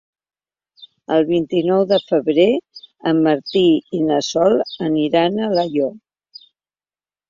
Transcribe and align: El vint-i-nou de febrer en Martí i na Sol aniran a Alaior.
El 1.15 1.25
vint-i-nou 1.27 1.83
de 1.91 1.99
febrer 2.07 2.47
en 3.13 3.21
Martí 3.31 3.65
i 4.01 4.03
na 4.09 4.21
Sol 4.33 4.61
aniran 4.91 5.39
a 5.39 5.49
Alaior. 5.55 5.99